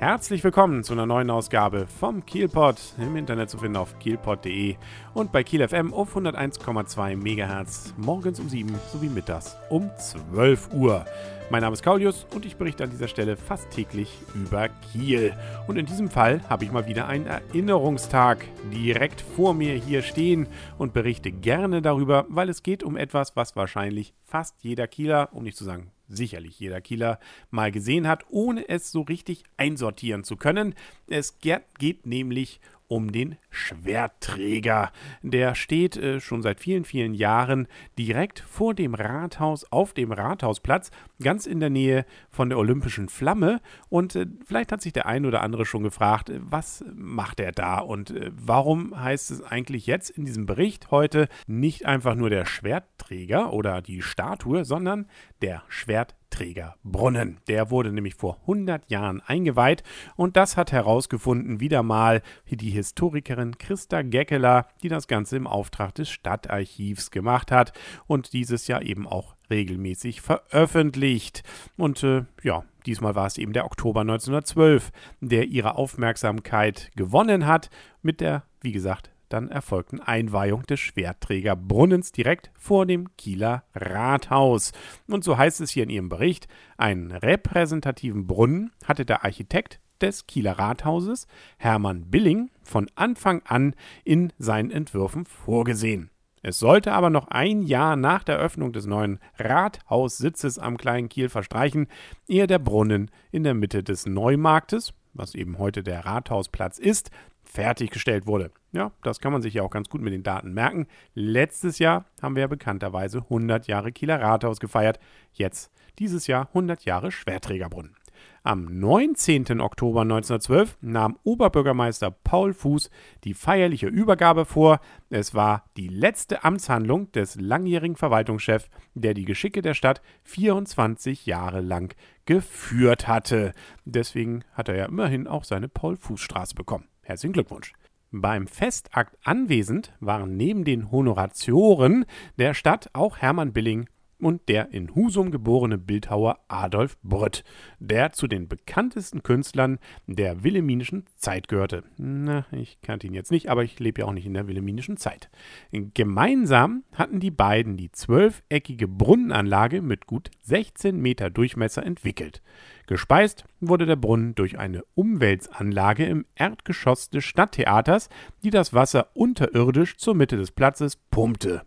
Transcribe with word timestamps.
Herzlich 0.00 0.42
willkommen 0.42 0.82
zu 0.82 0.94
einer 0.94 1.04
neuen 1.04 1.28
Ausgabe 1.28 1.86
vom 1.86 2.24
Kielpot. 2.24 2.76
Im 2.96 3.16
Internet 3.16 3.50
zu 3.50 3.58
finden 3.58 3.76
auf 3.76 3.98
kielpot.de 3.98 4.76
und 5.12 5.30
bei 5.30 5.44
Kiel 5.44 5.68
FM 5.68 5.92
auf 5.92 6.16
101,2 6.16 7.16
MHz 7.16 7.92
morgens 7.98 8.40
um 8.40 8.48
7 8.48 8.74
sowie 8.90 9.10
mittags 9.10 9.58
um 9.68 9.90
12 9.98 10.72
Uhr. 10.72 11.04
Mein 11.50 11.60
Name 11.60 11.74
ist 11.74 11.82
Kaulius 11.82 12.26
und 12.34 12.46
ich 12.46 12.56
berichte 12.56 12.82
an 12.82 12.88
dieser 12.88 13.08
Stelle 13.08 13.36
fast 13.36 13.68
täglich 13.72 14.16
über 14.34 14.70
Kiel. 14.70 15.34
Und 15.68 15.76
in 15.76 15.84
diesem 15.84 16.08
Fall 16.08 16.40
habe 16.48 16.64
ich 16.64 16.72
mal 16.72 16.86
wieder 16.86 17.06
einen 17.06 17.26
Erinnerungstag 17.26 18.46
direkt 18.72 19.20
vor 19.20 19.52
mir 19.52 19.74
hier 19.74 20.00
stehen 20.00 20.46
und 20.78 20.94
berichte 20.94 21.30
gerne 21.30 21.82
darüber, 21.82 22.24
weil 22.30 22.48
es 22.48 22.62
geht 22.62 22.82
um 22.82 22.96
etwas, 22.96 23.36
was 23.36 23.54
wahrscheinlich 23.54 24.14
fast 24.24 24.62
jeder 24.62 24.86
Kieler, 24.86 25.28
um 25.32 25.42
nicht 25.42 25.58
zu 25.58 25.64
sagen 25.64 25.92
sicherlich 26.10 26.58
jeder 26.60 26.80
Kieler 26.80 27.18
mal 27.50 27.72
gesehen 27.72 28.06
hat, 28.06 28.24
ohne 28.28 28.68
es 28.68 28.90
so 28.92 29.02
richtig 29.02 29.44
einsortieren 29.56 30.24
zu 30.24 30.36
können. 30.36 30.74
Es 31.08 31.38
geht 31.38 32.06
nämlich 32.06 32.60
um 32.90 33.12
den 33.12 33.36
Schwertträger. 33.50 34.90
Der 35.22 35.54
steht 35.54 35.96
äh, 35.96 36.20
schon 36.20 36.42
seit 36.42 36.60
vielen, 36.60 36.84
vielen 36.84 37.14
Jahren 37.14 37.68
direkt 37.96 38.40
vor 38.40 38.74
dem 38.74 38.94
Rathaus 38.94 39.64
auf 39.70 39.94
dem 39.94 40.10
Rathausplatz, 40.10 40.90
ganz 41.22 41.46
in 41.46 41.60
der 41.60 41.70
Nähe 41.70 42.04
von 42.30 42.48
der 42.48 42.58
Olympischen 42.58 43.08
Flamme. 43.08 43.60
Und 43.88 44.16
äh, 44.16 44.26
vielleicht 44.44 44.72
hat 44.72 44.82
sich 44.82 44.92
der 44.92 45.06
ein 45.06 45.24
oder 45.24 45.42
andere 45.42 45.66
schon 45.66 45.84
gefragt, 45.84 46.30
äh, 46.30 46.40
was 46.42 46.84
macht 46.92 47.38
er 47.38 47.52
da 47.52 47.78
und 47.78 48.10
äh, 48.10 48.32
warum 48.34 49.00
heißt 49.00 49.30
es 49.30 49.42
eigentlich 49.42 49.86
jetzt 49.86 50.10
in 50.10 50.24
diesem 50.24 50.46
Bericht 50.46 50.90
heute 50.90 51.28
nicht 51.46 51.86
einfach 51.86 52.16
nur 52.16 52.28
der 52.28 52.44
Schwertträger 52.44 53.52
oder 53.52 53.82
die 53.82 54.02
Statue, 54.02 54.64
sondern 54.64 55.06
der 55.42 55.62
Schwertträger. 55.68 56.19
Trägerbrunnen. 56.30 57.38
Der 57.48 57.70
wurde 57.70 57.92
nämlich 57.92 58.14
vor 58.14 58.38
100 58.42 58.90
Jahren 58.90 59.20
eingeweiht 59.20 59.82
und 60.16 60.36
das 60.36 60.56
hat 60.56 60.72
herausgefunden 60.72 61.60
wieder 61.60 61.82
mal 61.82 62.22
die 62.48 62.70
Historikerin 62.70 63.58
Christa 63.58 64.02
Geckeler, 64.02 64.66
die 64.82 64.88
das 64.88 65.08
Ganze 65.08 65.36
im 65.36 65.46
Auftrag 65.46 65.94
des 65.94 66.08
Stadtarchivs 66.08 67.10
gemacht 67.10 67.50
hat 67.50 67.72
und 68.06 68.32
dieses 68.32 68.66
Jahr 68.66 68.82
eben 68.82 69.06
auch 69.06 69.36
regelmäßig 69.50 70.20
veröffentlicht. 70.20 71.42
Und 71.76 72.02
äh, 72.02 72.24
ja, 72.42 72.64
diesmal 72.86 73.14
war 73.14 73.26
es 73.26 73.38
eben 73.38 73.52
der 73.52 73.64
Oktober 73.64 74.00
1912, 74.00 74.90
der 75.20 75.46
ihre 75.48 75.74
Aufmerksamkeit 75.74 76.90
gewonnen 76.96 77.46
hat 77.46 77.70
mit 78.02 78.20
der, 78.20 78.44
wie 78.60 78.72
gesagt, 78.72 79.10
dann 79.32 79.48
erfolgten 79.48 80.00
Einweihung 80.00 80.62
des 80.64 80.80
Schwertträgerbrunnens 80.80 82.12
direkt 82.12 82.50
vor 82.54 82.86
dem 82.86 83.16
Kieler 83.16 83.64
Rathaus. 83.74 84.72
Und 85.08 85.24
so 85.24 85.38
heißt 85.38 85.60
es 85.60 85.70
hier 85.70 85.84
in 85.84 85.90
ihrem 85.90 86.08
Bericht, 86.08 86.48
einen 86.76 87.10
repräsentativen 87.10 88.26
Brunnen 88.26 88.72
hatte 88.84 89.04
der 89.04 89.24
Architekt 89.24 89.80
des 90.00 90.26
Kieler 90.26 90.58
Rathauses, 90.58 91.26
Hermann 91.58 92.10
Billing, 92.10 92.50
von 92.62 92.90
Anfang 92.94 93.42
an 93.44 93.74
in 94.04 94.32
seinen 94.38 94.70
Entwürfen 94.70 95.24
vorgesehen. 95.24 96.10
Es 96.42 96.58
sollte 96.58 96.92
aber 96.92 97.10
noch 97.10 97.28
ein 97.28 97.62
Jahr 97.62 97.96
nach 97.96 98.24
der 98.24 98.38
Öffnung 98.38 98.72
des 98.72 98.86
neuen 98.86 99.18
Rathaussitzes 99.38 100.58
am 100.58 100.78
Kleinen 100.78 101.10
Kiel 101.10 101.28
verstreichen, 101.28 101.86
ehe 102.26 102.46
der 102.46 102.58
Brunnen 102.58 103.10
in 103.30 103.44
der 103.44 103.52
Mitte 103.52 103.82
des 103.82 104.06
Neumarktes, 104.06 104.94
was 105.12 105.34
eben 105.34 105.58
heute 105.58 105.82
der 105.82 106.06
Rathausplatz 106.06 106.78
ist, 106.78 107.10
fertiggestellt 107.44 108.26
wurde. 108.26 108.50
Ja, 108.72 108.92
das 109.02 109.20
kann 109.20 109.32
man 109.32 109.42
sich 109.42 109.54
ja 109.54 109.62
auch 109.62 109.70
ganz 109.70 109.88
gut 109.88 110.00
mit 110.00 110.12
den 110.12 110.22
Daten 110.22 110.52
merken. 110.52 110.86
Letztes 111.14 111.78
Jahr 111.78 112.04
haben 112.22 112.36
wir 112.36 112.42
ja 112.42 112.46
bekannterweise 112.46 113.18
100 113.18 113.66
Jahre 113.66 113.92
Kieler 113.92 114.20
Rathaus 114.20 114.60
gefeiert. 114.60 115.00
Jetzt 115.32 115.72
dieses 115.98 116.26
Jahr 116.26 116.48
100 116.48 116.84
Jahre 116.84 117.10
Schwerträgerbrunnen. 117.10 117.96
Am 118.42 118.64
19. 118.64 119.60
Oktober 119.60 120.00
1912 120.00 120.78
nahm 120.80 121.18
Oberbürgermeister 121.24 122.10
Paul 122.10 122.54
Fuß 122.54 122.90
die 123.24 123.34
feierliche 123.34 123.86
Übergabe 123.86 124.46
vor. 124.46 124.80
Es 125.10 125.34
war 125.34 125.64
die 125.76 125.88
letzte 125.88 126.42
Amtshandlung 126.42 127.12
des 127.12 127.38
langjährigen 127.38 127.96
Verwaltungschefs, 127.96 128.70
der 128.94 129.12
die 129.12 129.26
Geschicke 129.26 129.60
der 129.60 129.74
Stadt 129.74 130.00
24 130.24 131.26
Jahre 131.26 131.60
lang 131.60 131.94
geführt 132.24 133.08
hatte. 133.08 133.52
Deswegen 133.84 134.44
hat 134.52 134.68
er 134.68 134.76
ja 134.76 134.84
immerhin 134.86 135.26
auch 135.26 135.44
seine 135.44 135.68
Paul-Fuß-Straße 135.68 136.54
bekommen. 136.54 136.88
Herzlichen 137.10 137.32
Glückwunsch. 137.32 137.72
Beim 138.12 138.46
Festakt 138.46 139.18
anwesend 139.24 139.92
waren 139.98 140.36
neben 140.36 140.64
den 140.64 140.92
Honoratioren 140.92 142.04
der 142.38 142.54
Stadt 142.54 142.88
auch 142.92 143.18
Hermann 143.18 143.52
Billing 143.52 143.88
und 144.20 144.48
der 144.48 144.72
in 144.72 144.94
Husum 144.94 145.30
geborene 145.30 145.78
Bildhauer 145.78 146.38
Adolf 146.48 146.96
Brött, 147.02 147.44
der 147.78 148.12
zu 148.12 148.26
den 148.26 148.48
bekanntesten 148.48 149.22
Künstlern 149.22 149.78
der 150.06 150.44
wilhelminischen 150.44 151.06
Zeit 151.16 151.48
gehörte. 151.48 151.84
Na, 151.96 152.46
ich 152.52 152.80
kannte 152.80 153.06
ihn 153.06 153.14
jetzt 153.14 153.30
nicht, 153.30 153.48
aber 153.48 153.64
ich 153.64 153.78
lebe 153.78 154.02
ja 154.02 154.06
auch 154.06 154.12
nicht 154.12 154.26
in 154.26 154.34
der 154.34 154.46
wilhelminischen 154.46 154.96
Zeit. 154.96 155.30
Gemeinsam 155.72 156.84
hatten 156.92 157.20
die 157.20 157.30
beiden 157.30 157.76
die 157.76 157.92
zwölfeckige 157.92 158.88
Brunnenanlage 158.88 159.82
mit 159.82 160.06
gut 160.06 160.30
16 160.42 161.00
Meter 161.00 161.30
Durchmesser 161.30 161.84
entwickelt. 161.84 162.42
Gespeist 162.86 163.44
wurde 163.60 163.86
der 163.86 163.96
Brunnen 163.96 164.34
durch 164.34 164.58
eine 164.58 164.82
Umwälzanlage 164.94 166.04
im 166.06 166.26
Erdgeschoss 166.34 167.08
des 167.08 167.24
Stadttheaters, 167.24 168.08
die 168.42 168.50
das 168.50 168.74
Wasser 168.74 169.10
unterirdisch 169.14 169.96
zur 169.96 170.14
Mitte 170.14 170.36
des 170.36 170.50
Platzes 170.50 170.96
pumpte. 170.96 171.62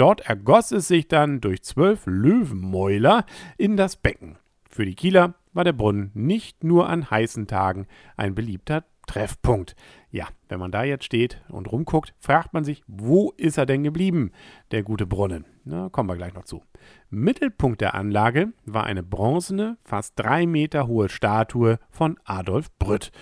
Dort 0.00 0.22
ergoss 0.22 0.72
es 0.72 0.88
sich 0.88 1.08
dann 1.08 1.42
durch 1.42 1.62
zwölf 1.62 2.06
Löwenmäuler 2.06 3.26
in 3.58 3.76
das 3.76 3.96
Becken. 3.96 4.38
Für 4.66 4.86
die 4.86 4.94
Kieler 4.94 5.34
war 5.52 5.62
der 5.62 5.74
Brunnen 5.74 6.10
nicht 6.14 6.64
nur 6.64 6.88
an 6.88 7.10
heißen 7.10 7.46
Tagen 7.46 7.86
ein 8.16 8.34
beliebter 8.34 8.86
Treffpunkt. 9.06 9.76
Ja, 10.10 10.26
wenn 10.48 10.58
man 10.58 10.72
da 10.72 10.84
jetzt 10.84 11.04
steht 11.04 11.42
und 11.50 11.70
rumguckt, 11.70 12.14
fragt 12.18 12.54
man 12.54 12.64
sich, 12.64 12.82
wo 12.86 13.34
ist 13.36 13.58
er 13.58 13.66
denn 13.66 13.84
geblieben, 13.84 14.32
der 14.70 14.84
gute 14.84 15.06
Brunnen? 15.06 15.44
Na, 15.64 15.90
kommen 15.90 16.08
wir 16.08 16.16
gleich 16.16 16.32
noch 16.32 16.44
zu. 16.44 16.62
Mittelpunkt 17.10 17.82
der 17.82 17.94
Anlage 17.94 18.54
war 18.64 18.84
eine 18.84 19.02
bronzene, 19.02 19.76
fast 19.84 20.18
drei 20.18 20.46
Meter 20.46 20.86
hohe 20.86 21.10
Statue 21.10 21.78
von 21.90 22.18
Adolf 22.24 22.70
Brütt 22.78 23.12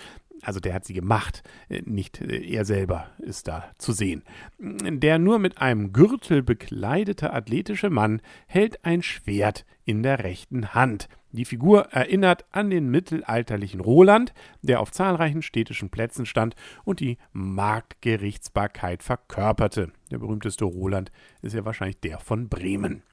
also 0.41 0.59
der 0.59 0.73
hat 0.73 0.85
sie 0.85 0.93
gemacht, 0.93 1.43
äh, 1.69 1.81
nicht 1.85 2.21
äh, 2.21 2.41
er 2.41 2.65
selber 2.65 3.09
ist 3.19 3.47
da 3.47 3.71
zu 3.77 3.91
sehen. 3.91 4.23
Der 4.59 5.19
nur 5.19 5.39
mit 5.39 5.59
einem 5.61 5.93
Gürtel 5.93 6.43
bekleidete 6.43 7.33
athletische 7.33 7.89
Mann 7.89 8.21
hält 8.47 8.85
ein 8.85 9.01
Schwert 9.01 9.65
in 9.85 10.03
der 10.03 10.23
rechten 10.23 10.73
Hand. 10.73 11.09
Die 11.31 11.45
Figur 11.45 11.89
erinnert 11.91 12.45
an 12.51 12.71
den 12.71 12.89
mittelalterlichen 12.89 13.81
Roland, 13.81 14.33
der 14.63 14.79
auf 14.79 14.91
zahlreichen 14.91 15.43
städtischen 15.43 15.89
Plätzen 15.89 16.25
stand 16.25 16.55
und 16.85 16.99
die 16.99 17.17
Marktgerichtsbarkeit 17.33 19.03
verkörperte. 19.03 19.91
Der 20.09 20.17
berühmteste 20.17 20.65
Roland 20.65 21.11
ist 21.43 21.53
ja 21.53 21.65
wahrscheinlich 21.65 21.99
der 21.99 22.19
von 22.19 22.49
Bremen. 22.49 23.03